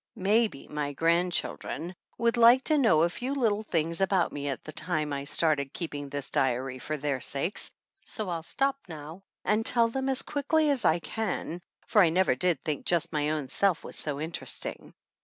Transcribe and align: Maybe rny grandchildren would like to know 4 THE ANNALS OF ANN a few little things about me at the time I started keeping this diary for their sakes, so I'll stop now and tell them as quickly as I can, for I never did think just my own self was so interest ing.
Maybe 0.15 0.67
rny 0.67 0.95
grandchildren 0.95 1.93
would 2.17 2.35
like 2.35 2.63
to 2.63 2.75
know 2.79 2.89
4 2.89 2.89
THE 2.89 2.89
ANNALS 2.89 2.95
OF 2.95 3.03
ANN 3.03 3.05
a 3.05 3.19
few 3.19 3.35
little 3.35 3.61
things 3.61 4.01
about 4.01 4.31
me 4.31 4.47
at 4.49 4.63
the 4.63 4.71
time 4.71 5.13
I 5.13 5.25
started 5.25 5.73
keeping 5.73 6.09
this 6.09 6.31
diary 6.31 6.79
for 6.79 6.97
their 6.97 7.21
sakes, 7.21 7.69
so 8.03 8.27
I'll 8.27 8.41
stop 8.41 8.77
now 8.87 9.21
and 9.45 9.63
tell 9.63 9.89
them 9.89 10.09
as 10.09 10.23
quickly 10.23 10.71
as 10.71 10.85
I 10.85 10.97
can, 10.97 11.61
for 11.85 12.01
I 12.01 12.09
never 12.09 12.33
did 12.33 12.63
think 12.63 12.87
just 12.87 13.13
my 13.13 13.29
own 13.29 13.47
self 13.47 13.83
was 13.83 13.95
so 13.95 14.19
interest 14.19 14.65
ing. 14.65 14.95